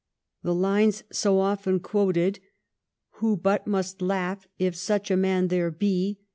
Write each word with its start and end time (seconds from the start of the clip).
The 0.41 0.55
lines 0.55 1.03
so 1.11 1.37
often 1.39 1.79
quoted: 1.79 2.39
"Who 3.19 3.37
but 3.37 3.67
must 3.67 4.01
laugh, 4.01 4.47
if 4.57 4.75
such 4.75 5.11
a 5.11 5.15
man 5.15 5.49
there 5.49 5.69
be 5.69 6.17